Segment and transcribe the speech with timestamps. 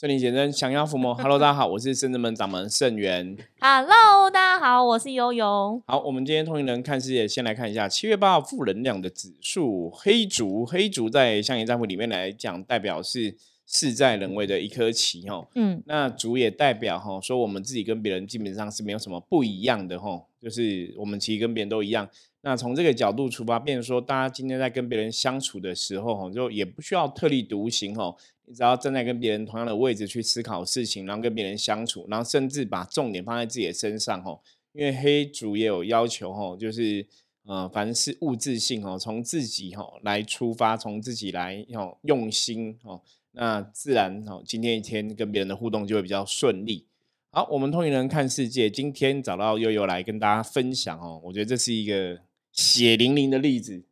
[0.00, 3.36] 圣灵先生降妖伏魔，Hello，大家好，我是圣智门掌门盛元。
[3.58, 5.82] Hello，大家好，我是悠悠。
[5.88, 13.34] 好，我们今天通灵人看世界，先来看一下七月八号负能量的指数，黑竹，黑竹在象棋占卜里面来讲，代表是
[13.68, 15.46] 事在人为的一颗棋哦。
[15.54, 22.08] 嗯，那主也代表哈，说我们自己跟别人基本上是没有什么不一样的哈，就是我们其实跟别人都一样。
[22.40, 28.16] 那从这个角度出发，变成说大家今天在跟别人相处的时候哈，就也不需要特立独行哈，
[28.46, 34.40] 你只要站在跟别人同样的位置去思考事情，然后跟别人相处，然后甚至把重点放在自己的身上哈。
[34.72, 37.04] 因为黑主也有要求哈，就是
[37.44, 43.00] 呃，凡是物质性哦，从自己哈来出发，从自己来哦用心哦，
[43.40, 46.84] 那自然哦，今天一天跟别人的互动就会比较顺利。
[47.30, 52.18] 好，我们通灵人看世界，今天找到悠悠来跟大家分享哦，我觉得这是一个
[52.50, 53.84] 血淋淋的例子。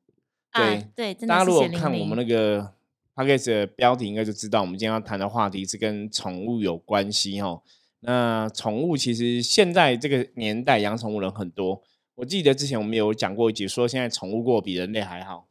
[0.53, 2.73] 对、啊，对，大家如果看我们那个
[3.15, 7.63] p a c k a g e 的标题，应该就知道我们今天要谈的话题是跟宠物有关系哦。
[8.01, 11.81] 那宠物其实现在这个年代养宠物人很多，
[12.17, 15.47] 我记得之前我们有讲过一集，说现在宠物过比人类还好。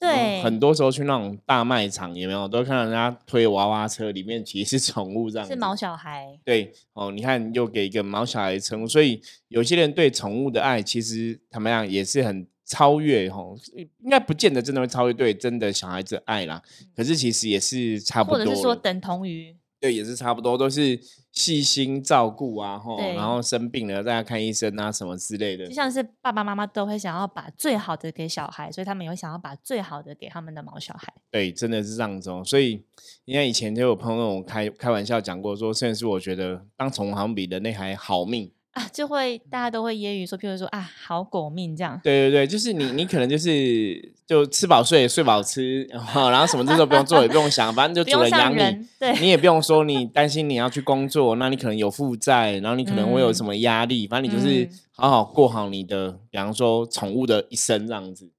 [0.00, 5.52] 对，很多时候去那种大卖场，有没有都看到人家推娃娃车，里面其实是宠物这样子。
[5.52, 6.38] 是毛小孩。
[6.44, 13.42] 对哦，你看又给一个毛小孩的称呼，所以有些人对宠物的爱，其实他们样也是很超越哈，
[13.74, 16.62] 应该不见得真的会超越对真的小孩子的爱啦。
[16.94, 21.00] 可是其实也是差不多了，或者是说等同于对，也是差不多，都是
[21.38, 25.72] 细心照顾啊，吼，对然后生病了大家看医生啊，什么之类的就。
[25.72, 31.14] 像是爸爸妈妈都会想要把最好的给小孩，所以他们也会想要把最好的给他们的毛小孩。
[31.30, 32.42] 对，真的是这样子哦。
[32.44, 32.82] 所以，
[33.26, 38.50] 你看以前就有朋友开开玩笑讲过说，甚至是我觉得当宠物好像比人类还好命。
[38.72, 42.00] 啊，就会大家都会揶揄说，譬如说啊，好狗命这样。
[42.02, 53.34] 对对对，就是你，你可能就是就吃饱睡，睡饱吃，然 后然后什么事都不用做，也不用想，反正就主人养你，对，你也不用说你担心你要去工作，那你可能有负债，然后你可能会有嗯。
[53.34, 54.70] 什么压力，反正你就是嗯。
[54.92, 58.30] 好好过好你的，比方说宠物的一生这样子。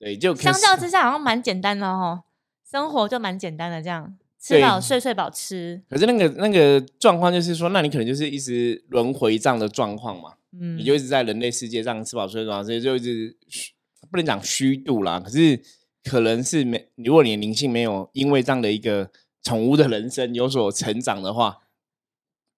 [0.00, 0.60] 对，就相是。
[0.60, 2.24] 较之下好像蛮简单的哦，
[2.68, 13.72] 生活就蛮简单的，这样吃对饱睡睡饱吃，可是那个那个状况就是说，那你可能就是一直轮回这样的状况嘛，嗯，你就一直在人类世界这样吃饱睡饱，所以就一直虚
[14.16, 15.60] 不能讲虚度啦，可是
[16.02, 19.10] 可能是没，如果你的灵性没有因为这样的一个
[19.42, 21.58] 宠物的人生有所成长的话，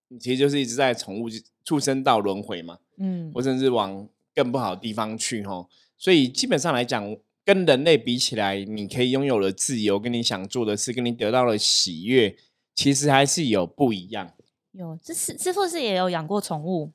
[0.07, 1.29] 你其实就是一直在宠物
[1.65, 5.69] 畜生道轮回嘛，嗯或甚至往更不好的地方去吼。
[5.97, 12.37] 所以基本上来讲，跟人类比起来，你可以拥有了自由，跟你想做的事，跟你得到的喜悦，
[12.77, 14.33] 其实还是有不一样。
[14.71, 16.93] 有，这师师傅是也有养过宠物，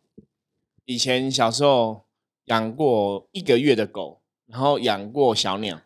[0.86, 2.06] 以前小时候
[2.46, 5.80] 养过一个月的狗，然后养过小鸟。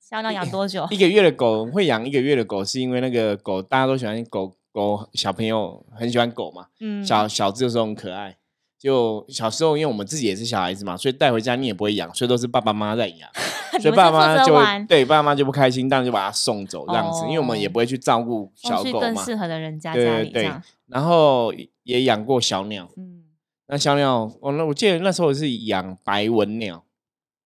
[0.00, 0.86] 小鸟养多久？
[0.90, 6.66] 一个月的狗会养一个月的狗，是因为那个狗大家都喜欢狗狗，小朋友很喜欢狗嘛。
[6.80, 8.36] 嗯，小小只的时候很可爱。
[8.78, 13.30] 就小时候，因为我们自己也是小孩子嘛，所以带回家你也不会养，所以都是爸爸妈妈在养，
[13.78, 19.00] 你所以爸妈妈就会玩，对爸爸妈妈就不开心，当然就把它送走这样子，因为我们也哦不会去照顾小狗嘛。
[19.00, 20.50] 更适合的人家对对
[20.88, 21.54] 然后
[21.84, 23.22] 也养过小鸟，嗯，
[23.68, 26.82] 那小鸟，我那我记得那时候是养白文鸟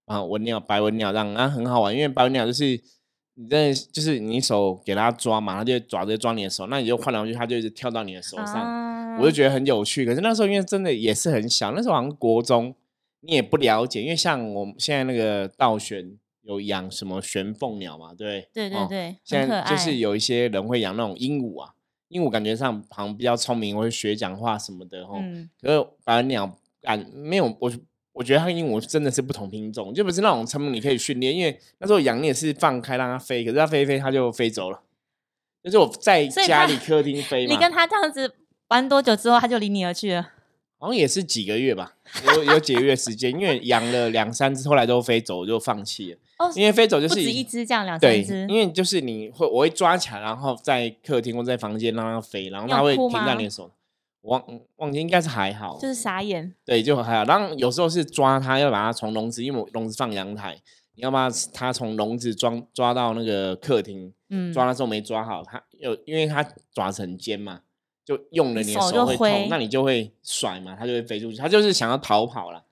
[0.06, 2.80] 啊，文鸟白文鸟这样，那很好玩，因为白文鸟就是
[3.34, 10.04] 你在就是你手给它抓嘛，它就爪子抓你的手，那你就换来换去，它就一直跳到你的手上，啊我就觉得很有趣。
[10.04, 12.74] 可是那时候因为真的也是很小，那时候好像国中，
[13.20, 21.72] 你也不了解，因为像我们现在那个道玄有养什么玄凤鸟嘛，对不对对哦对，现在就是有一些人会养那种鹦鹉啊，
[22.08, 25.14] 鹦鹉感觉上好像比较聪明，会学讲话什么的哦。
[25.14, 27.72] 嗯，可是白文鸟感没有我，
[28.16, 31.36] 我觉得它跟鹦鹉真的是不同品种，就不是那种聪明你可以训练。
[31.36, 34.80] 因为那时候养你也是放开让它飞，可是它飞一飞它就飞走了。
[35.62, 38.34] 就是我在所以它家里客厅飞嘛，你跟它这样子
[38.68, 40.30] 玩多久之后，它就离你而去了？
[40.78, 41.94] 好像也是几个月吧，
[42.34, 46.18] 有有几个月时间，因为养了两三只，后来都飞走，我就放弃了。
[46.38, 53.70] 哦，因为飞走就是一只，这样两对三只，，因为就是你会我会抓起来，然后在客厅或在房间让它飞，然后它会哭吗停在你的手。
[54.26, 56.52] 我忘忘记应该是还好，就是傻眼。
[56.64, 57.24] 对，就还好。
[57.24, 60.60] 然后有时候是抓它，要把它从笼子，因为我笼子放阳台，
[60.96, 66.44] 你要把它从笼子装抓到那个客厅，嗯，抓的时候没抓好，它有因为它
[66.74, 67.60] 爪子很尖嘛，
[68.04, 72.64] 就用了你的手手会痛，那你就会甩嘛，它就会飞出去，它就是想要逃跑了。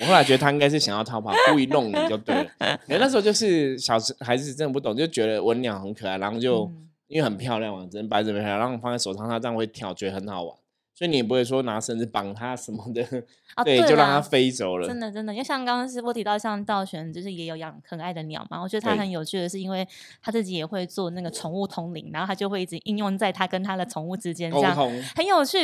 [0.00, 2.50] 我后来觉得它应该是想要逃跑，故意弄你就对了。
[2.88, 10.56] 可那时候就是小时孩子真的不懂，就觉得文鸟很可爱，然后就、嗯因为很漂亮嘛，只能白色很漂亮，然后放在手上，它这样会跳，觉得很好玩。
[10.96, 13.02] 所以你也不会说拿绳子绑它什么的，
[13.54, 14.88] 啊 对，对就让它啦飞走了。
[14.88, 19.86] 真的真的，因为像刚刚师傅提到，像道玄就是也有养可爱的鸟嘛，我觉得他很有趣的是，因为
[20.22, 25.58] 他自己也会做那个宠物通灵，然后他就会一直应用在他跟他的宠物之间，这样沟通，很有趣。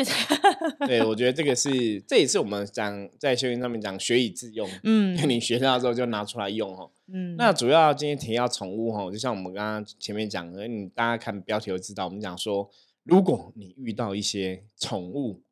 [0.86, 6.90] 对我觉得这个是，这也是我们讲在修行上面讲学以致用， 嗯你学到之后就拿出来用哦。
[7.14, 12.68] 嗯，那主要今天提到宠物哈，就像我们刚刚前面讲的，你大家看标题就知道，我们讲说，
[13.02, 15.42] 如果你遇到一些宠物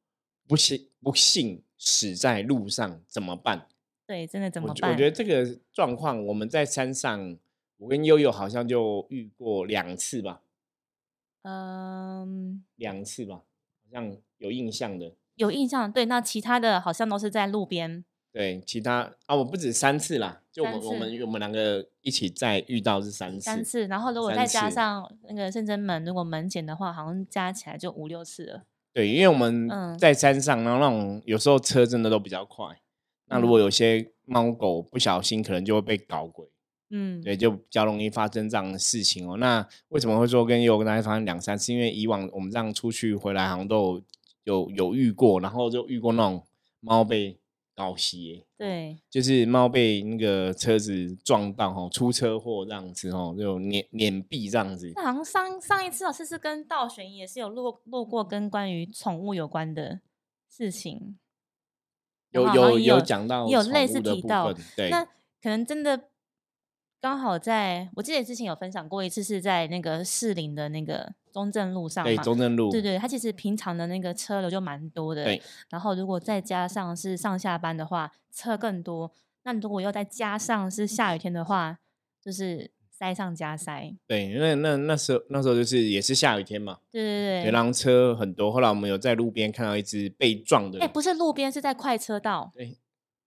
[0.46, 3.66] 不幸不幸死在路上怎么办？
[4.06, 4.90] 对，真的怎么办？
[4.90, 7.36] 我觉得这个状况，我们在山上，
[7.78, 10.42] 我跟悠悠好像就遇过两次吧，
[11.42, 15.14] 嗯，两次吧，好像有印象的。
[15.36, 15.90] 有印象。
[15.90, 18.04] 对，那其他的好像都是在路边。
[18.32, 28.62] 对，其他啊，我不止三次啦，就我们我们我们两个一起再遇到是三次，三次，然后如果再加上那个圣真门，如果门检的话，好像加起来就五六次了。
[28.92, 32.66] 对，因为我们嗯在山上，然后那种有时候车真的都比较快，
[33.26, 36.46] 那如果嗯有些猫狗不小心，可能就会被搞鬼，
[36.90, 39.36] 嗯，对，就比较容易发生这样的事情哦。
[39.38, 41.72] 那为什么会说跟佑跟大家发生两三次？
[41.72, 44.02] 因为以往我们这样出去回来，好像都有
[44.44, 46.44] 有有遇过，然后就遇过那种
[46.80, 47.39] 猫被
[47.80, 54.92] 搞袭，对，就是猫被那个车子撞到哈，出车祸这样子吼，就碾碾壁这样子。
[54.94, 60.00] 那好像上上一次老师是跟倒悬也是有录录过跟关于宠物有关的
[60.46, 61.18] 事情，
[62.32, 64.54] 有有有讲到有类似提到
[64.90, 65.06] 那
[65.42, 66.09] 可能真的
[67.00, 72.14] 刚好在我记得之前有分享过一次，是在那个士林的那个中正路上对。
[72.18, 79.10] 中正路，对对，它其实平常的那个车流就蛮多的，对然后如果再加上是上下班的话，车更多。
[79.44, 81.78] 那如果又再加上是下雨天的话，
[82.22, 83.96] 就是塞上加塞。
[84.06, 88.52] 对，因为那那时候那时候就是也是下雨天嘛，对对对，对，然车很多。
[88.52, 92.52] 后来我们有在路边看到一只被撞的，哎、不是路边，是在快车道。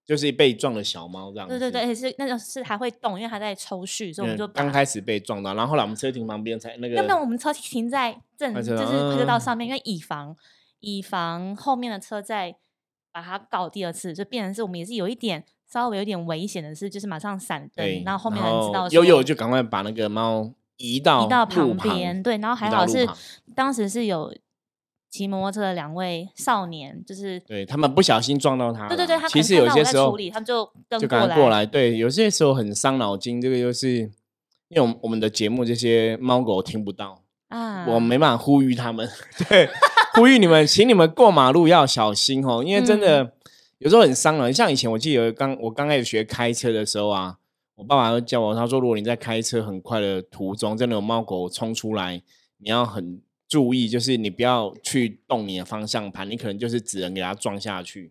[0.06, 1.58] 就是被撞的小猫这样子。
[1.58, 10.36] 对对对，是那个是还会动，因为它在抽蓄，所以我们嗯就把刚开始被撞到，然后后来我们车停旁边才那个，要不然我们车停在正就是快车道嗯上面，因为以防
[10.80, 12.54] 以防后面的车再
[13.12, 23.08] 把它搞第二次，就变成是我们也是有一点稍微有点危险的事，就是马上闪，灯，然后后面的人知道悠悠就赶快把那个猫移到移到旁边，对，然后还好是
[23.54, 24.34] 当时是有
[25.14, 28.88] 骑摩托车的两位少年，就是对他们不小心撞到他。
[28.88, 31.64] 对对对，他可其实有些时候处理，他们就跟就过来，过来。
[31.64, 33.98] 对，有些时候很伤脑筋，这个就是
[34.70, 39.08] 因为我们我们的节目这些猫狗听不到，啊，我没办法呼吁他们，
[39.48, 39.68] 对，
[40.14, 43.32] 呼吁你们，请你们过马路要小心哦，因为真嗯的、
[43.78, 44.52] 有时候很伤人。
[44.52, 47.36] 像以前我记得刚我刚开始学开车的时候啊，
[47.76, 52.20] 我爸爸就叫我，他说如果你在开车很快的途中，真的有猫狗冲出来，
[52.58, 53.20] 你要很
[53.54, 58.10] 注意，就是你不要去动你的方向盘，你可能就是只能给它撞下去。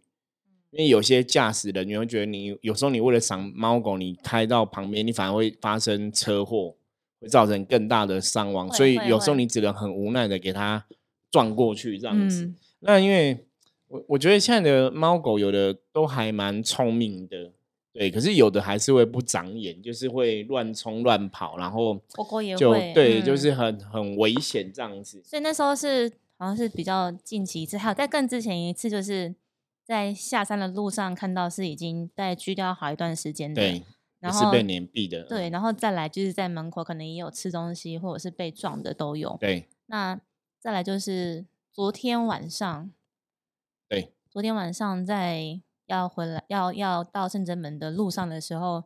[0.72, 6.78] 因为有些驾驶人你会觉得你有时候你为了赏猫狗，你开到旁边，你反而会发生车祸，
[7.20, 8.72] 会造成更大的伤亡。
[8.72, 10.86] 所以有时候你只能很无奈的给它
[11.30, 12.46] 撞过去这样子。
[12.46, 12.56] 嗯
[12.86, 13.46] 那因为
[13.90, 17.52] 我我觉得现在的猫狗有的都还蛮聪明的，
[17.94, 25.22] 对，可是有的还是会不长眼，就是会乱冲乱跑，然后狗狗也就会对，就嗯是很很危险这样子。
[25.24, 29.36] 所以那时候是好像是比较近期一次，还有在更之前一次，就是
[29.86, 33.84] 在下山的路上看到是已经在居掉好一段时间的，对，
[34.20, 35.24] 然后是被碾毙的。
[35.26, 39.38] 对，嗯然后再来就是在门口可能也有吃东西或者是被撞的都有。
[39.40, 40.20] 对那
[40.60, 42.90] 再来就是昨天晚上，
[43.88, 48.84] 对昨天晚上在要回来要要到圣真门的路上的时候，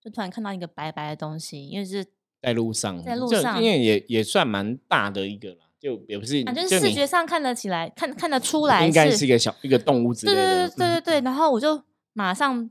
[0.00, 2.04] 就突然看到一个白白的东西，因为是
[2.40, 10.68] 在路上，在路上因为也也算蛮大的一个啦，就也不是，反正就是视觉上看得起来，看看得出来应该是一个小一个动物之类对对的。
[10.68, 12.70] 对对对对，然后我就马上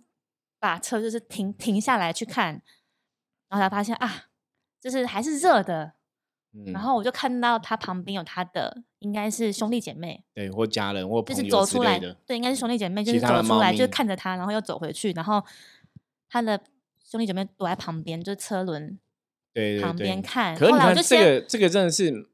[0.60, 2.62] 把车就是停停下来去看，
[3.50, 4.28] 然后才发现啊，
[4.82, 5.94] 就是还是热的，
[6.66, 15.44] 嗯然后我就看到他旁边有他的应该是兄弟姐妹，对或家人或就是走出来的，，对，应该是兄弟姐妹，就是走出来就看着他，然后又走回去，然后
[16.30, 16.60] 他的
[17.04, 18.98] 兄弟姐妹躲在旁边，就是车轮
[19.54, 20.26] 对对旁边对。
[20.26, 20.56] 看。
[20.56, 22.28] 可是你看这后来我就先个这个真的是，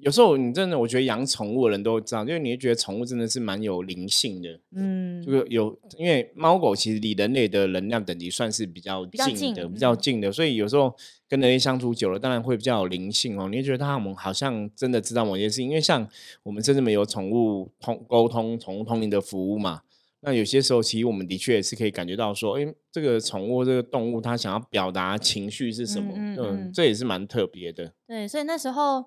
[0.00, 4.60] 有时候你真的我觉得养宠物的人都知道，因为你会觉得宠物真的是蛮有灵性的。
[4.72, 10.94] 嗯就是有，因为猫狗其实离人类的能量等级算是比较近的，比较嗯近的，所以有时候
[11.28, 13.48] 跟人类相处久了，当然会比较有灵性哦。
[13.48, 16.08] 你会觉得它们好像真的知道某些事情，因为像
[16.42, 19.82] 我们甚至没有宠物通沟通、宠物通灵的服务嘛。
[20.20, 26.12] 那有些时候，其实我们的确也是可以感觉到说，哎，这个宠物、这个动物，它想要表达情绪是什么？
[26.16, 27.92] 嗯嗯嗯，嗯这也是蛮特别的。
[28.08, 29.04] 对，所以那时候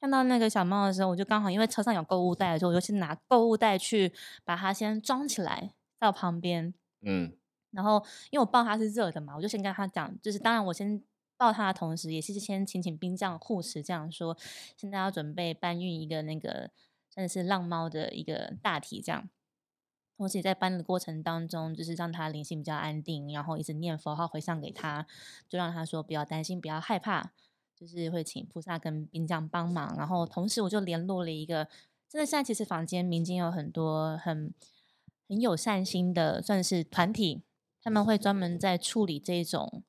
[0.00, 4.12] 看到那个小猫的时候，我就刚好因为车上有购物袋的时候，我就去拿购物袋去
[4.44, 6.72] 把它先装起来到旁边。
[7.02, 7.36] 嗯，
[7.70, 11.02] 然后因为我抱它是热的嘛，我就先跟他讲，就是当然我先
[11.36, 14.36] 抱它的同时，也是先请请兵将护持，这样说
[14.76, 16.70] 现在要准备搬运一个那个
[17.10, 19.28] 算是浪猫的一个大体这样。
[20.16, 25.06] 同时也在搬的过程当中，就是让它灵性比较安定，然后一直念佛号回向给他，
[25.48, 27.32] 就让他说不要担心，不要害怕，
[27.80, 29.96] 就是会请菩萨跟兵将帮忙。
[29.96, 31.66] 然后同时我就联络了一个，
[32.06, 34.52] 真的现在其实房间民间有很多很
[35.26, 37.40] 很有善心的，算是团体，
[37.82, 39.82] 他们会专门在处理这种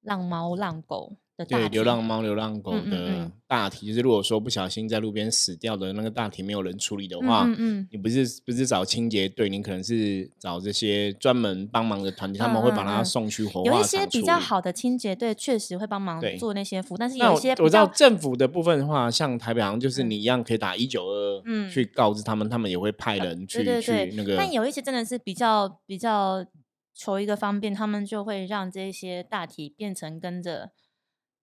[0.00, 1.18] 浪猫浪狗。
[1.46, 24.36] 对，流浪猫、流浪狗的大体，就是如果说不小心在路边死掉的那个大体没有人处理的话，嗯嗯，你不是不是找清洁队，你可能是找这些专门帮忙的团体，他们会把它送去火化有一些比较好的清洁队确实会帮忙做那些服务但是有一些我知道政府的部分的话，像台北好像就是你一样可以打一九二嗯去告知他们，他们也会派人去去那个。
[24.36, 26.44] 但有一些真的是比较比较
[26.92, 30.72] 求一个方便，他们就会让这些大体变成跟着。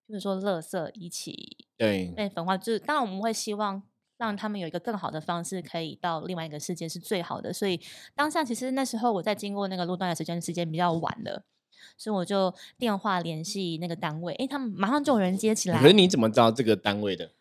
[0.08, 3.82] 就是说，垃圾一起对被焚化，就是当然我们会希望
[4.18, 7.52] 让他们有一个更好的方式，可以到另外一个世界是最好的。
[7.52, 7.82] 所以
[8.14, 11.44] 当下其实那时候我在经过那个路段的时间，时间比较晚了，
[11.98, 15.82] 所以我就电话联系那个单位，哎，他们马上就有人接起来。
[15.82, 17.32] 可是你怎么知道这个单位的？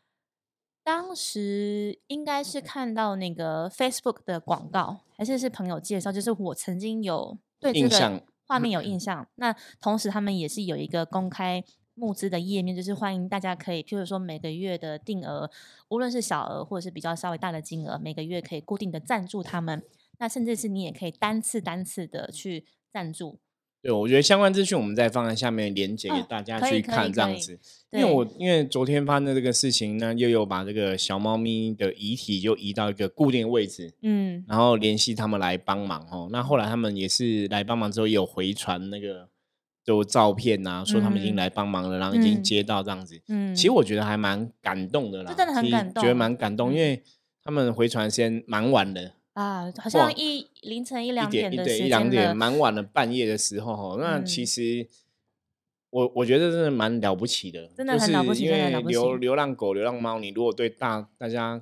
[0.82, 6.10] 当时应该是看到那个 Facebook 的广告，还是是朋友介绍？
[6.10, 9.28] 就是我曾经有对这个画面有印象。
[9.34, 11.62] 那同时他们也是有一个公开。
[11.94, 15.50] 募资的页面就是欢迎大家可以，譬如说每个月的定额，
[15.88, 19.82] 无论是小额或者是比较稍微大的金额，每个月可以固定的赞助他们。
[20.18, 23.38] 那甚至是你也可以单次单次的去赞助。
[23.80, 27.58] 对，我觉得相关资讯我们再放在下面连接给大家去看，这样子。
[27.90, 36.28] 因为我因为昨天发生的这个事情呢，又有把这个小猫咪的遗体就移到一个固定位置，嗯，然后联系他们来帮忙哦。
[36.32, 39.28] 那后来他们也是来帮忙之后，也有回传那个。
[39.84, 43.20] 就照片呐，说他们已经来帮忙了，然后已经接到这样子。
[43.28, 47.02] 嗯，其实我觉得还蛮感动的啦，真的很感动，觉得蛮感动，因为
[47.42, 53.96] 他们回传先蛮晚的啊，好像一凌晨一两点的时间，一两点蛮晚的半夜的时候哈。
[54.00, 54.88] 那其实
[55.90, 61.60] 我我觉得真的蛮了不起的，真的很了不起，因为流流浪狗、流浪猫，你如果对大大家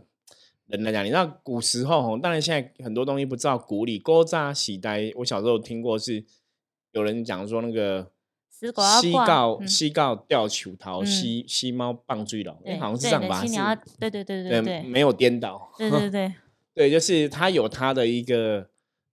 [0.67, 6.25] 人来讲，你知道古时候哈，当然现在很多东西不知道古里勾扎喜呆，我小时候听过是。
[6.95, 8.12] 有人讲说那个
[9.01, 13.43] 西告西告吊球桃西西猫棒坠楼，好像是这样吧？
[13.99, 15.71] 对对对对对，没有颠倒。
[15.77, 16.33] 对对对
[16.75, 18.69] 对，就是它有它的一个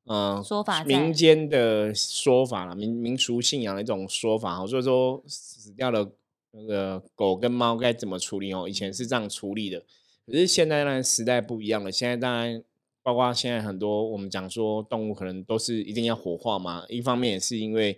[0.05, 4.65] 嗯说法，民间的说法了，民民俗信仰的一种说法。
[4.67, 6.09] 所以说死掉了
[6.51, 8.67] 那个狗跟猫该怎么处理哦？
[8.69, 9.83] 以前是这样处理的，
[10.25, 12.63] 可是现在呢时代不一样了，现在当然。
[13.01, 17.97] 包括现在很多我们讲说动物可能都是一定要火化嘛，一方面也是因为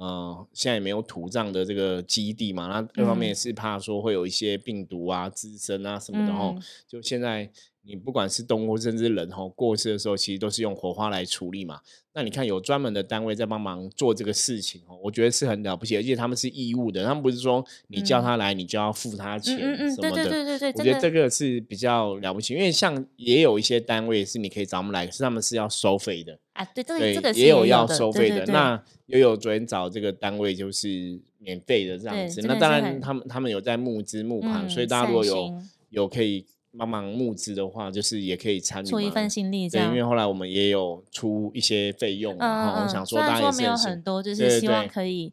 [0.00, 7.50] 呃现在也没有土葬的这个基地嘛，那另一方面也是怕说会有一些病毒啊滋生啊什么的哦，就现在。
[7.82, 11.80] 你不管是动物甚至人哈，过世的时候其实都是用火花来处理嘛。
[12.12, 20.10] 那你看有专门的单位在帮忙做这个事情哦，我觉得是很了不起，而且他们是义务的，他们不是说你叫他来你就要付他钱什么的。
[20.10, 26.68] 对对对对对，我觉得这个是比较了不起，因为像也有一些单位是你可以找他们来，可是他们是要收费的啊。
[26.74, 28.44] 对，这个这个也有要收费的。
[28.46, 32.40] 那也有昨天找这个单位就是免费的这样子。
[32.42, 35.52] 那当然他们他们有在募资募款，所以大家如果有
[35.90, 36.46] 有可以。
[36.78, 45.32] 帮忙募资的话，就是也可以参与出一份心力，对，因为后来我们也有出一些费用，然后我想说，虽然说没有很多，就是希望可以，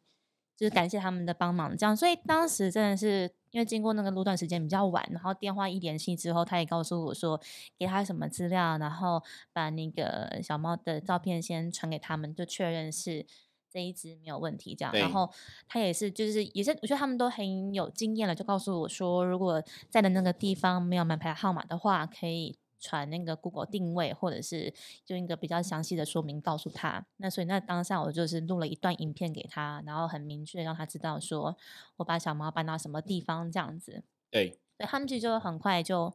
[0.57, 1.95] 就是感谢他们的帮忙，这样。
[1.95, 7.39] 所以当时真的是因为经过那个路段时间比较晚，然后电话一联系之后，他也告诉我说，
[7.77, 9.23] 给他什么资料，然后
[9.53, 13.25] 把那个小猫的照片先传给他们，就确认是。
[13.69, 15.29] 这一只没有问题，这样，然后
[15.67, 24.73] 他也是，就是也是，我觉得他们都很有经验了，就告诉我说，如果在的那个地方没有门牌号码的话，可以传那个 Google 定位，或者是
[25.07, 27.05] 用一个比较详细的说明告诉他。
[27.17, 31.57] 那所以那当下我就是录了一段影片给他，然后很明确让他知道说
[31.97, 34.03] 我把小猫搬到什么地方这样子。
[34.29, 36.13] 对，对他们其实就很快就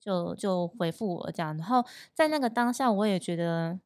[0.00, 1.84] 就就回复我这样，然后
[2.14, 3.80] 在那个当下我也觉得。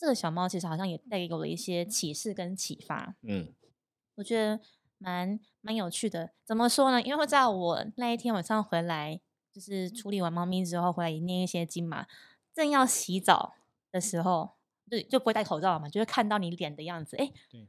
[0.00, 3.52] 这个小猫其实好像也带给我了一些启示跟启发，嗯，
[4.14, 4.60] 我觉得
[4.96, 6.30] 蛮蛮有趣的。
[6.44, 7.02] 怎么说呢？
[7.02, 9.20] 因为在我那一天晚上回来，
[9.52, 12.06] 就是处理完猫咪之后回来念一些经嘛，
[12.54, 13.54] 正要洗澡
[13.90, 14.50] 的时候，
[14.90, 17.16] 就就不会戴口罩嘛，就会看到你脸的样子。
[17.16, 17.68] 哎，对，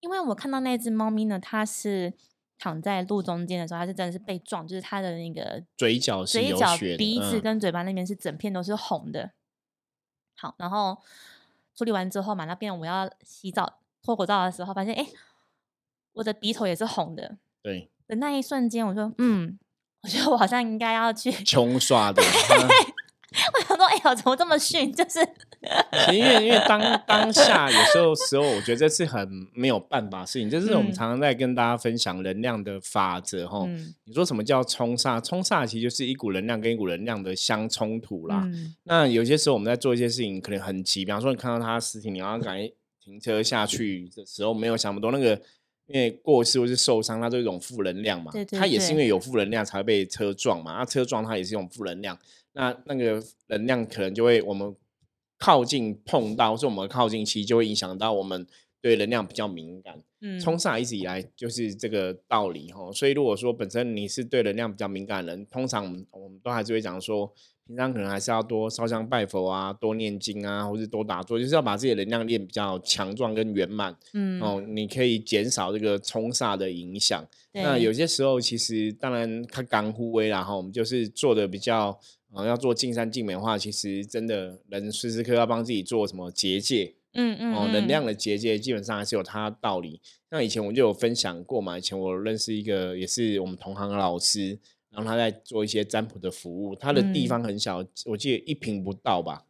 [0.00, 2.12] 因为我看到那只猫咪呢，它是
[2.58, 9.32] 躺在路中间的时候，它是真的是被撞，就是它的那个嘴角、嘴角、鼻子跟嘴巴那边是整片都是红的。
[10.36, 10.98] 好，然后
[11.74, 15.06] 处理完之后嘛，那边我要洗澡脱口罩的时候，发现哎，
[16.14, 17.36] 我的鼻头也是红的。
[17.62, 17.90] 对。
[18.06, 19.56] 的那一瞬间，我说嗯，
[20.02, 22.22] 我觉得我好像应该要去 冲刷的。
[22.22, 24.92] 我想说，哎呀，怎么这么逊？
[24.92, 25.20] 就是，
[26.12, 30.50] 因为因为当当下有时候时候，我觉得这是很没有办法事情。
[30.50, 33.64] 就是我们常常在跟大家分享能量的法则哈。
[34.04, 35.22] 你说什么叫冲煞？
[35.22, 38.44] 冲煞其实就是一股能量跟一股能量的相冲突啦。
[38.82, 45.40] 那有些时候我们在做一些事情，可能很急，比方说你看到他的尸体，你要赶紧停车下去的时候，没有想不多那个。
[45.92, 48.32] 因为过世或是受伤，它都是一种负能量嘛。
[48.50, 50.78] 它也是因为有负能量才会被车撞嘛。
[50.78, 52.16] 那车撞它也是一种负能量。
[52.52, 54.74] 那那个能量可能就会我们
[55.38, 58.46] 靠近碰到，或是我们靠近其实就会影响到我们
[58.80, 60.00] 对能量比较敏感。
[60.20, 62.92] 嗯，冲煞一直以来就是这个道理哈。
[62.92, 67.32] 所以如果说本身你是对能量比较敏感的人，通常我们都还是会讲说。
[67.70, 73.96] 平常可能还是要多烧香拜佛啊，多念经啊，或者多打坐，就是要把自己的能量练比较强壮跟圆满。
[74.12, 77.24] 嗯，哦，你可以减少这个冲煞的影响。
[77.52, 81.96] 那有些时候其实当然看刚忽微然后我们就是做的比较，
[82.34, 86.92] 呃，要做尽善尽美的话，其实真的人时时刻要帮自己做什么结界。
[87.14, 90.00] 嗯嗯，哦，能量的结界基本上还是有它的道理。
[90.28, 94.58] 那以前我就有分享过嘛，以前我认识一个也是我们同行的老师。
[94.92, 99.44] 然后他在做一些占卜的服务，他的地方很小，我记得一平不到吧，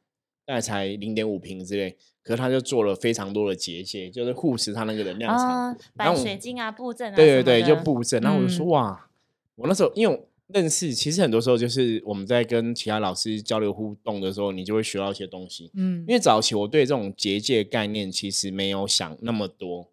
[0.44, 1.96] 大概才零点五平之类。
[2.22, 7.16] 可是他就做了非常多的结界，就是护持他那个能量场，摆水晶啊、布阵啊。
[7.16, 8.20] 对对对，就布阵。
[8.20, 9.08] 然后我就说哇，
[9.54, 15.70] 我那时候因为认识，其实很多时候就是我们在跟其他老师交流互动的时候，你就会学到一些东西。
[15.72, 19.88] 嗯，因为早期我对这种结界概念其实没有想那么多，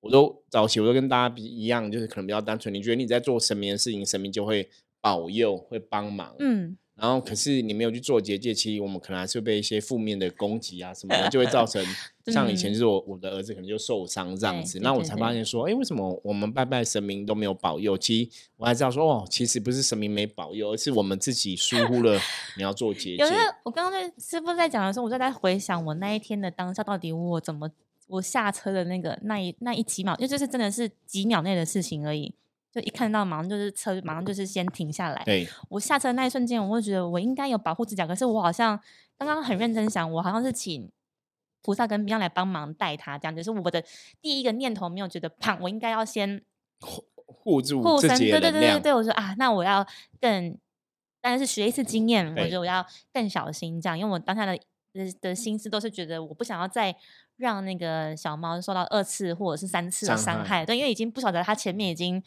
[0.00, 2.72] 我都早期我都跟大家比一样，就是可能比较单纯。
[2.72, 4.70] 你觉得你在做神明的事情，神明就会。
[5.02, 11.84] 保佑会帮忙，嗯，然后可是你没有去做结界，其实我们可能还是被一些负面的攻击啊什么的，就会造成
[12.32, 17.98] 像以前就是我我的儿子可能就受伤这样子，那我才发现说，哎，为什么我们拜拜神明都没有保佑？
[17.98, 22.16] 其实我还知道说，哦，其实不是神明没保佑，而是我们自己疏忽了
[22.56, 23.22] 你要做结界。
[23.24, 27.68] 有的，我刚刚在师傅在讲的时候，我就在回想我那一天的当下，到底我怎么
[28.06, 32.32] 我下车的那个那一那一几秒，因为这是真的是几秒内的事情而已。
[32.72, 35.22] 就一看到马上就是车，马上就是先停下来。
[35.24, 38.80] 对，我下车那一瞬间，我会觉得我应该有保护自己，可是我好像
[39.18, 40.90] 刚刚很认真想，我好像是请
[41.60, 43.84] 菩萨跟明来帮忙带他，这样就是我的
[44.22, 46.42] 第一个念头没有觉得胖，我应该要先
[46.80, 48.08] 护护住护身。
[48.18, 49.86] 对对对对对，我说啊，那我要
[50.18, 50.58] 更，
[51.20, 54.58] 但是学一次经验，我觉得我要更小心这样，因为我当下的
[54.92, 56.94] 的的心思都是觉得我不想要再
[57.36, 60.64] 让那个小猫受到二次或者是三次的伤害。
[60.64, 62.22] 对，因为已经不晓得它前面已经。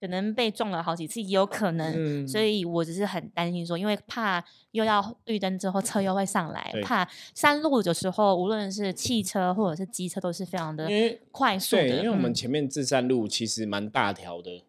[0.00, 10.88] 可能被撞了好几次也有可能，所以我只是很担心说，因为怕又要绿灯之后车又会上来，怕山路的时候无论是汽车或者是机车都是非常的
[11.30, 11.82] 快速的。
[11.82, 14.64] 对，因为我们前面自山路其实蛮大条的，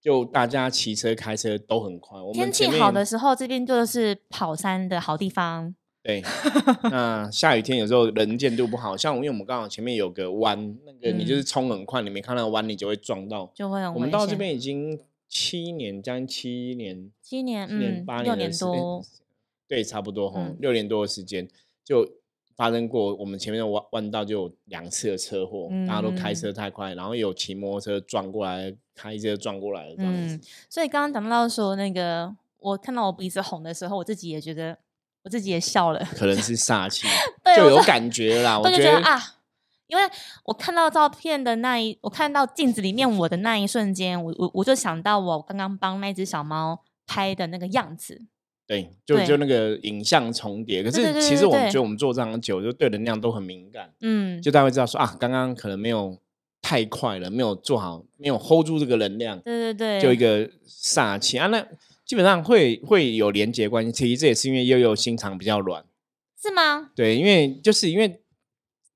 [0.00, 2.18] 就大家骑车开车都很快。
[2.32, 5.76] 天气好的时候，这边就是跑山的好地方。
[6.06, 6.22] 对，
[6.84, 19.04] 那下雨天有时候能见度不好，像因为我们刚好前面有个弯，那个你就是冲很快，你没看到弯，你就会撞到，就会很我们到这边已经七年，将近七年，七年，嗯，八年多，
[19.66, 21.48] 对，差不多哈，六年多的时间
[21.84, 22.08] 就
[22.54, 30.38] 发生过，我们前面的弯弯道就有两次的车祸，大家都开车太快，然后有骑摩托车撞过来，开车撞过来这样子。
[30.70, 34.78] 所以刚刚讲到说那个，我看到我鼻子红的时候，我自己也觉得。
[35.26, 37.04] 我自己也笑了，可能是 煞气，
[37.56, 38.56] 就有感觉啦。
[38.56, 39.20] 我就觉得啊，
[39.88, 40.04] 因为
[40.44, 48.22] 我看到照片的那一，我看到镜子里面我的那一瞬间，我我我就想到我刚刚帮那只小猫拍的那个样子。
[48.68, 50.80] 对，就就那个影像重叠。
[50.84, 53.92] 可是其实我们觉得我们做这样久，就对能量都很敏感。
[54.02, 56.16] 嗯，就大家会知道说啊，刚刚可能没有
[56.62, 59.40] 太快了，没有做好，没有 hold 住这个能量。
[59.40, 61.66] 对对对，就一个煞气啊，那。
[62.06, 65.84] 基本上会会有连接关系，其实这也是因为悠悠心肠比较软，
[66.40, 66.90] 是吗？
[66.94, 68.20] 对，因为就是因为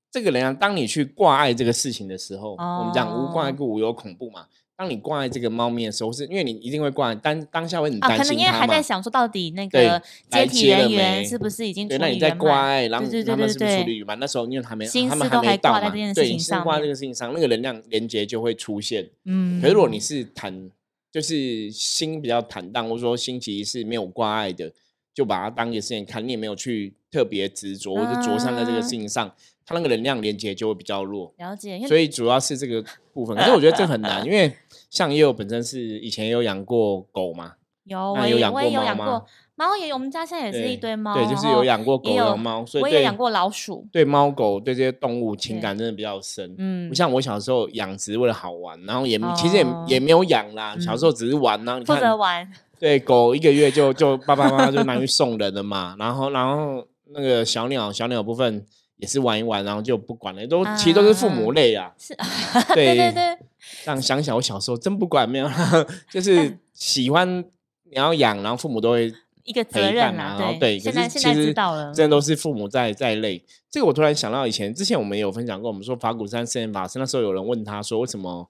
[0.09, 4.45] 这个人啊，当你去挂碍这个事情的时候，我们讲无挂碍故无有恐怖嘛。
[4.77, 11.97] 当你挂碍这个猫咪的时候，是因为你一定会挂当当下会很担心可能因为还在想说，到底那个接体人员是不是已经对？
[11.97, 14.17] 那你在挂碍，然后他们是不是处理圆满？
[14.19, 19.09] 那时候因为还没，他们还没到嘛，对，心挂这个事情上，那个能量连接就会出现。
[19.25, 20.71] 嗯，可是如果你是谈。
[21.11, 24.71] 就是心比较坦荡，或者说心其实是没有挂碍的，
[25.13, 29.29] 就把它当一个事情看，你也没有去特别执着或者着上在这个事情上，
[29.65, 31.33] 它那个能量连接就会比较弱。
[31.37, 32.81] 了解，所以主要是这个
[33.13, 33.35] 部分。
[33.35, 34.55] 可是我觉得这很难，因为
[34.89, 39.25] 像也有本身是以前有养过狗嘛，有我有养过猫吗？
[39.61, 43.87] 猫也，我们家现在也是一堆猫，对，就是有养过狗有猫，所以我也养过老鼠。
[43.91, 46.55] 对猫狗对这些动物情感真的比较深。
[46.57, 51.79] 嗯，不像我小时候养殖为了好玩，然后也其实也也没有养啦，小时候只是玩呢。
[51.85, 52.51] 负责玩。
[52.79, 58.65] 对狗一个月就就爸爸妈妈就拿去送人了嘛，然后然后那个小鸟小鸟部分
[58.97, 61.93] 也是玩一玩，然后就不管了，都其实都是父母累啊。
[61.99, 62.15] 是，
[62.73, 63.37] 对对对。
[63.85, 65.47] 这样想想，我小时候真不管，没有，
[66.09, 67.37] 就是喜欢
[67.83, 69.13] 你要养，然后父母都会。
[69.51, 73.43] 一个责任啊，对对，现在现在知道了，真的都是父母在在累。
[73.69, 78.49] 这个我突然想到，以前之前我们有分享过，我们说法鼓山圣严法师那时候有人问他说，为什么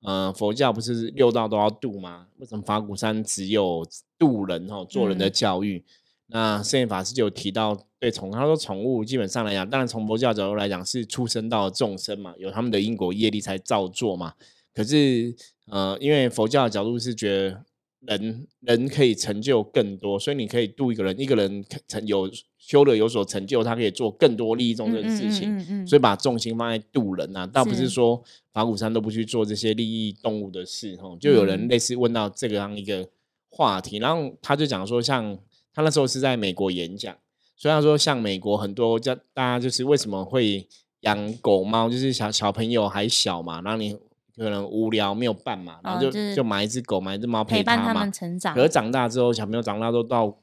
[0.00, 2.26] 呃佛教不是六道都要度吗？
[2.38, 3.86] 为什么法鼓山只有
[4.18, 5.84] 度人哦，做人的教育？
[6.28, 14.32] 那圣严法师就有提到，对宠他说宠物基本上来讲，当然从佛教角度来讲是出生到众生嘛，有他们的因果业力才造作嘛。
[14.74, 15.34] 可是
[15.66, 17.62] 呃，因为佛教的角度是觉得。
[18.00, 31.16] 人人可以成就更多，所以你可以度一个人，一个人成有修了有所成就，他可以做更多利益众生的事情，所以把重心放在度人啊，倒不是说法鼓山都不去做这些利益动物的事哈。
[31.20, 33.08] 就有人类似问到这个样一个
[33.50, 35.36] 话题，然后他就讲说，像
[35.74, 37.16] 他那时候是在美国演讲，
[37.56, 40.68] 所以他说像美国很多家大家就是为什么会
[41.00, 43.96] 养狗猫，就是小小朋友还小嘛，然后你。
[44.38, 48.10] 可能无聊没有伴嘛，然后就就买一只狗，买一只猫陪他嘛。
[48.54, 50.38] 可是长大之后，小朋友长大都到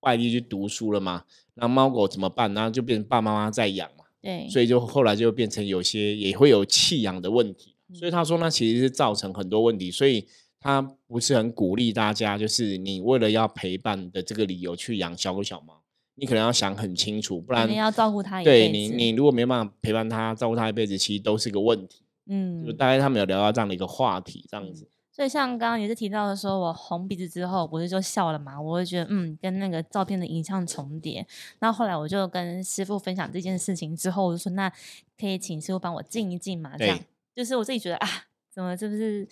[0.00, 2.52] 外地去读书了嘛，那猫狗怎么办？
[2.54, 4.04] 然后就变成爸爸妈妈在养嘛。
[4.22, 7.74] 对，所以就后来就变成有些也会有弃养的问题。
[7.92, 10.24] 所以他说，那其实是造成很多问题，所以
[10.60, 15.82] 他不是很鼓励大家，就是你为了要陪伴的这个理由去养小狗小猫，
[16.14, 18.44] 你可能要想很清楚，不然你要照顾它。
[18.44, 22.04] 对你，你如果没办法陪伴它，照顾它一辈子，其实都是个问题。
[22.32, 24.86] 嗯，就大概他们有聊到这样的一个话题，这样子。
[25.12, 28.58] 所以像刚刚也是提到的，说我红鼻子之后，不是就笑了嘛？
[28.58, 31.26] 我会觉得，嗯，跟那个照片的影像重叠。
[31.58, 34.72] 那后来我就跟师傅分享这件事情之后，我就说，那
[35.18, 36.78] 可以请师傅帮我静一静嘛？
[36.78, 36.98] 这样，
[37.34, 38.08] 就是我自己觉得啊，
[38.50, 39.28] 怎么是不是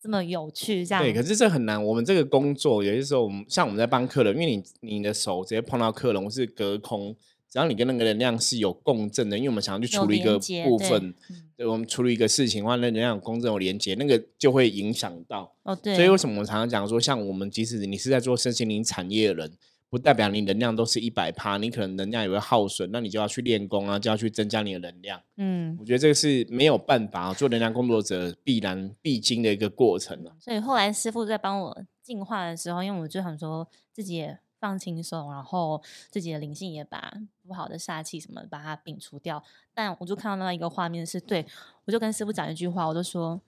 [0.00, 0.84] 这么有趣？
[0.84, 1.84] 这样对，可是这很难。
[1.84, 7.14] 我们这个工作有些时候，我们像我们在帮客人，因为你你的手直接碰到客人，我是隔空。
[7.52, 11.14] 只要你跟那个能量是有共振的，因为我们想要去处理一个部分，
[11.54, 15.54] 对，我们处理一个事情的话，那能量共振有连接，那个就会影响到。
[15.64, 15.94] 哦，对。
[15.94, 19.52] 所以为什么我常常讲说，像我们即使你是在做身心灵产业的人，
[19.90, 25.20] 不代表你能量都是一百趴，你可能能量也会耗损，那你就要去练功啊，就要去增加你的能量。
[25.36, 30.34] 嗯，我觉得这个是没有办法做能量工作者必然必经的一个过程了。
[30.40, 34.38] 所以后来师傅在帮我净化的时候，因为我就想说自己也。
[34.62, 37.12] 放轻松，然后自己的灵性也把
[37.44, 39.42] 不好的煞气什么把它摒除掉。
[39.74, 41.44] 但我就看到那一个画面是对，
[41.84, 43.40] 我就跟师傅讲一句话，我就说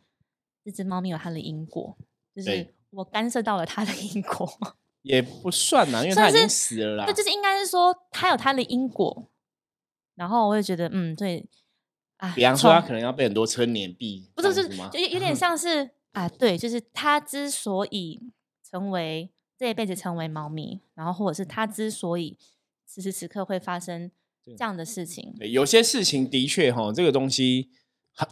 [0.65, 1.97] 这只猫咪有它的因果，
[2.35, 4.51] 就是我干涉到了它的因果，
[5.03, 7.07] 也不算呐，因为它已经死了啦。
[7.07, 9.31] 对，就是应该是说它有它的因果。
[10.17, 11.49] 然后我也觉得，嗯，对
[12.17, 18.21] 啊，比方说它可能要被很多车碾毙，不是不是，就有点像是啊，对，就是它之所以
[18.69, 19.31] 成为。
[19.57, 22.37] 这一辈子成为猫咪，然后或者是他之所以
[22.87, 24.11] 此时此刻会发生
[24.45, 27.71] 这样的事情，有些事情的确哈，这个东西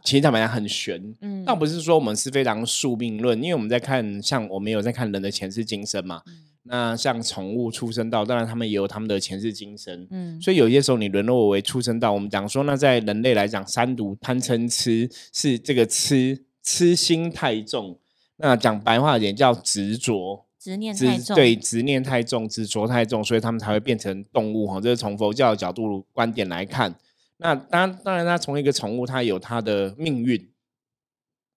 [0.05, 6.23] 其实坦白讲很玄，嗯，倒不是说我们是非常宿命论，因为我们在看像我们有在看人的前世今生嘛，
[6.65, 17.99] 那像宠物出生道，当然他们也有他们的前世今生，嗯，所以有些时候你沦落为出生道，我们讲说那在人类来讲，三毒贪嗔痴是这个痴痴心太重，
[18.37, 20.45] 那讲白话一点叫执着。
[20.63, 24.81] 执念太重，对执念太重，执着太重，所以他们才会变成动物哈。
[24.81, 26.95] 这是从佛教的角度观点来看。
[27.39, 30.49] 那当然，当然，它从一个宠物，它有它的命运，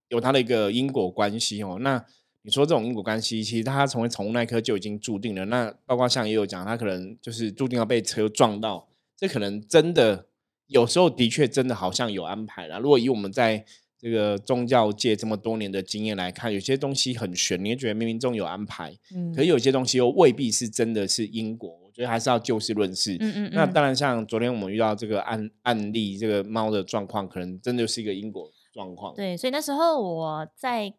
[0.08, 1.78] 有它的一个因果关系哦。
[1.82, 2.04] 那
[2.42, 5.46] 你说这种因果关系，其实它成为宠物那一刻就已经注定了。
[5.46, 10.26] 那包括像也有讲，它可能就是注定要被车撞到，这可能真的
[10.66, 12.80] 有时候的确真的好像有安排了。
[12.80, 13.64] 如果以我们在
[13.98, 21.80] 这个宗教界这么多年的经验来看，有些东西很玄，你觉得冥冥中有安排，嗯，可有些东西又未必是真的是因果。
[21.84, 23.16] 我觉得还是要就事论事。
[23.22, 23.50] 嗯嗯。
[23.54, 29.16] 那当然，像昨天我们遇到这个案案例，这个猫的状况，可能真的是一个因果状况。
[29.16, 30.94] 对，所以那时候我在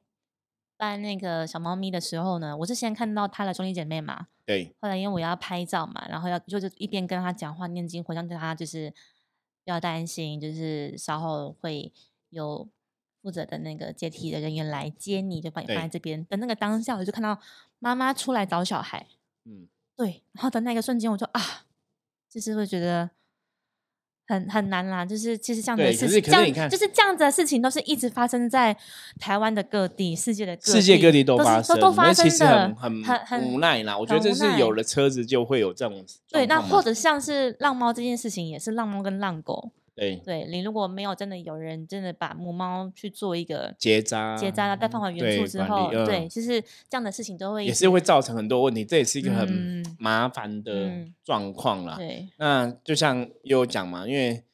[0.78, 4.28] 搬那个小猫咪的时候呢，我是先看到他的兄弟姐妹嘛。
[4.46, 4.74] 对。
[4.80, 8.90] 后来因为我要拍照嘛，然后要就是一边跟他讲话念经，回向对他就是
[9.64, 11.92] 不要担心，就是稍后会
[12.30, 12.66] 有。
[13.26, 16.24] 负责的那个接替的人员来接你，就把你放在这边。
[16.26, 17.36] 等那个当下，我就看到
[17.80, 19.04] 妈妈出来找小孩。
[19.44, 21.64] 嗯，对，然后的那个瞬间，我就啊，
[22.30, 23.10] 就是会觉得。
[24.28, 28.76] 很很难啦，就是其实这样的事情，这样就是这样子的事情，都是一直发生在
[29.20, 33.96] 台湾的各地、世界的世界各地都发生，都发生的，很很很无奈啦。
[33.96, 39.70] 我觉得这是有了车子就会有这种对，那或者像是浪猫这件事情，也是浪猫跟浪狗。
[39.96, 51.96] 对，对你如果没有真的有人真的把母猫去做一个结扎、结扎了，再放回原处之后，对，其实这样的事情都会也是会造成很多问题，这也是一个很麻烦的状况啦。
[51.96, 54.44] 对，那就像有讲嘛，因为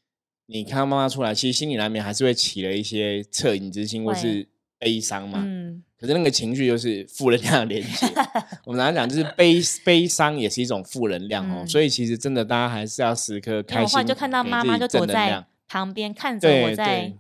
[0.47, 4.47] 你看到妈妈出来，其实心里难免还是会起了一些恻隐之心或是
[4.79, 5.43] 悲伤嘛。
[5.45, 8.07] 嗯，可是那个情绪就是负能量的连接。
[8.67, 11.65] 我们常常讲，就是悲悲伤也是一种负能量哦。
[11.67, 14.05] 所以其实真的，大家还是要时刻开心。
[14.05, 15.47] 就看到妈妈就躲在。
[15.69, 17.15] 旁边看着我在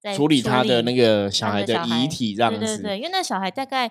[0.00, 2.58] 在处理他的那个小孩的遗体，这样子。
[2.58, 3.88] 对对对，因为那小孩大概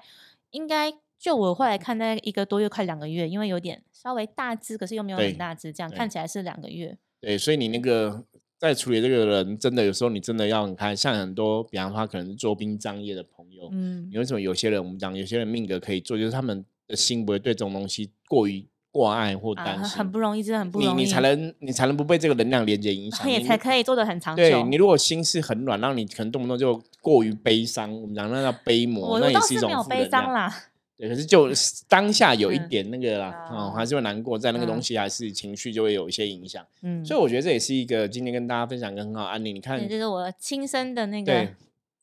[0.51, 6.97] 应该就我后来看，大概一个多月，快两个月，因为有点稍微大只，可是又没有很大只，这样看起来是两个月。
[7.21, 8.25] 对，所以你那个
[8.59, 10.93] 在处理这个人，真的有时候你真的要很开。
[10.93, 18.65] 像很多，比方说他可能是做殡葬业的朋友，嗯，你为什么有些人我们讲，有些人命格可以做，就是他们的心不会对这种东西过于。
[18.93, 20.97] 挂碍或担心，很不容易，真的很不容易。
[20.97, 24.43] 你你才能你才能不被这个能量连接影响， 也才可以做的很长久。
[24.43, 30.55] 对你如果心是很软，让你可能动不动就过于悲伤，我们讲那叫悲魔，那也是一种负悲伤啦。
[30.95, 31.49] 对，可是就
[31.89, 36.63] 当下有一点那个啦，哦，还是会难过，在那个东西还是情绪就会有一些影响。
[36.83, 39.53] 嗯，所以我觉得这也是一个今天跟大家分享一个很好案例。
[39.53, 41.47] 你看，这是我亲身的那个。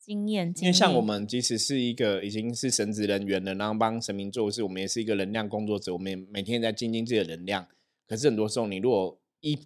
[0.01, 7.67] 经验，因为像我们即使是一个已经是神职人员了，然后帮神明做事，我们也是一个能量工作者，我们也每天在精进自己的能量。
[8.07, 9.57] 可是很多时候，你如果一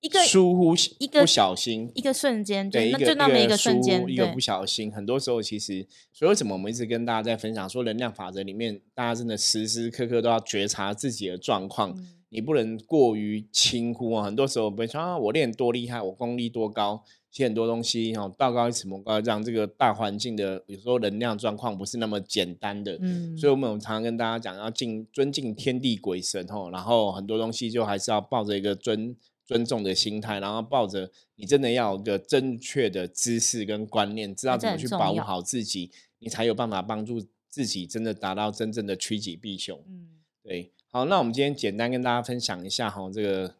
[0.00, 11.96] 一个疏忽，一个不小心，一个瞬间，对，就那么一个瞬间，一个不小心，很多时候其实，所以为什么我们一直跟大家在分享说，能量法则里面，大家真的时时刻刻都要觉察自己的状况，
[12.28, 14.24] 你不能过于轻忽啊。
[14.24, 17.04] 很多时候比如说啊，我练多厉害，我功力多高。
[17.36, 19.44] 其实很多东西哦，道高一尺，魔高一丈。
[19.44, 39.78] 这个大环境的有时候能量状况不是那么简单的，嗯，所以我们常常跟大家讲，要敬尊敬天地鬼神哦，然后很多东西就还是要抱着一个尊尊重的心态，然后抱着你真的要有个正确的知识跟观念，知道怎么去保护好自己，你才有办法帮助自己真的达到真正的趋吉避凶。
[39.86, 40.08] 嗯，
[40.42, 40.72] 对。
[40.90, 43.54] 好，那我们今天简单跟大家分享一下哈，这个。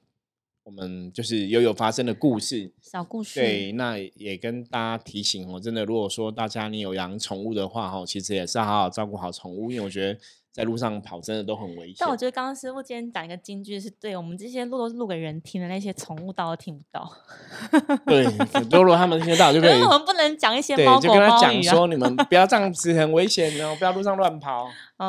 [0.67, 3.39] 我们就是有有发生的故事，小故事。
[3.39, 10.19] 对，那也跟大家提醒哦，真的，如果说大家你有养宠物的话，哈，其实也是要好好照顾好宠物，因为我觉得
[10.51, 11.95] 在路上跑真的都很危险。
[12.01, 17.09] 但我觉得刚刚师傅今天讲一个金句，是对我们这些录都是录给人听的，那些宠物倒都听不到。
[18.05, 18.27] 对，
[18.69, 19.81] 多罗他们听得到就可以。
[19.81, 24.67] 我们不能讲一些猫狗猫讲说你们不要这样子，很危险哦，不要路上乱跑。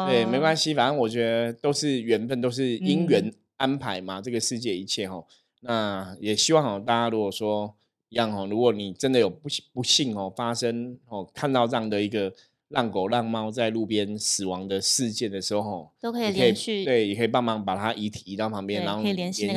[0.08, 5.24] 对，没关系，反正我觉得都是缘分，都是因缘安排嘛，这个世界一切哈。
[5.62, 7.76] 那也希望哦，大家如果说
[8.10, 12.32] 一样哦，如果你真的有不不幸哦发生哦，看到这样的一个
[12.70, 19.48] 让狗让猫在路边死亡的事件的时候，都可以连续对，也可以帮忙把它遗体移到旁边，然后联系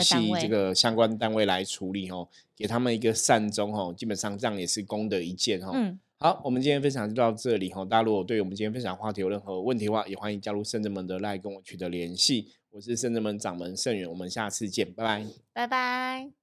[0.40, 5.70] 这个相关单位来处理哦，给他们一个善终哦，基本上这样也是功德一件哦。
[5.74, 7.84] 嗯，好，我们今天分享就到这里哦。
[7.84, 12.48] 大家如果对我们今天分享话题有任何问题的话，也欢迎加入圣人们的来跟我取得联系。
[12.70, 16.39] 我是圣人门掌门圣元，我们下次见，拜拜，拜拜。